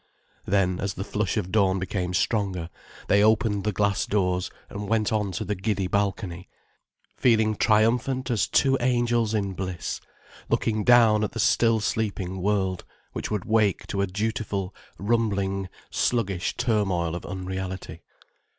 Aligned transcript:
Then, 0.47 0.79
as 0.79 0.95
the 0.95 1.03
flush 1.03 1.37
of 1.37 1.51
dawn 1.51 1.77
became 1.77 2.15
stronger, 2.15 2.71
they 3.07 3.23
opened 3.23 3.63
the 3.65 3.71
glass 3.71 4.07
doors 4.07 4.49
and 4.67 4.87
went 4.89 5.13
on 5.13 5.31
to 5.33 5.45
the 5.45 5.53
giddy 5.53 5.85
balcony, 5.85 6.49
feeling 7.15 7.55
triumphant 7.55 8.31
as 8.31 8.47
two 8.47 8.79
angels 8.79 9.35
in 9.35 9.53
bliss, 9.53 10.01
looking 10.49 10.83
down 10.83 11.23
at 11.23 11.33
the 11.33 11.39
still 11.39 11.79
sleeping 11.79 12.41
world, 12.41 12.83
which 13.13 13.29
would 13.29 13.45
wake 13.45 13.85
to 13.85 14.01
a 14.01 14.07
dutiful, 14.07 14.73
rumbling, 14.97 15.69
sluggish 15.91 16.57
turmoil 16.57 17.13
of 17.13 17.23
unreality. 17.23 18.01